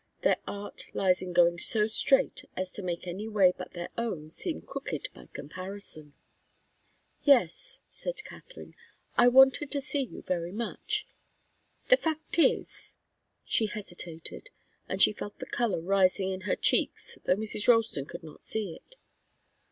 Their 0.23 0.37
art 0.47 0.87
lies 0.95 1.21
in 1.21 1.31
going 1.31 1.59
so 1.59 1.85
straight 1.85 2.45
as 2.57 2.71
to 2.71 2.81
make 2.81 3.05
any 3.05 3.27
way 3.27 3.53
but 3.55 3.73
their 3.73 3.89
own 3.99 4.31
seem 4.31 4.61
crooked 4.63 5.09
by 5.13 5.27
comparison. 5.31 6.15
"Yes," 7.23 7.81
said 7.87 8.23
Katharine, 8.23 8.73
"I 9.15 9.27
wanted 9.27 9.69
to 9.69 9.79
see 9.79 10.01
you 10.01 10.23
very 10.23 10.51
much. 10.51 11.05
The 11.89 11.97
fact 11.97 12.39
is" 12.39 12.95
she 13.45 13.67
hesitated 13.67 14.49
and 14.89 14.99
she 15.03 15.13
felt 15.13 15.37
the 15.37 15.45
colour 15.45 15.79
rising 15.81 16.31
in 16.31 16.41
her 16.49 16.55
cheeks, 16.55 17.19
though 17.25 17.35
Mrs. 17.35 17.67
Ralston 17.67 18.07
could 18.07 18.23
not 18.23 18.41
see 18.41 18.71
it. 18.73 18.95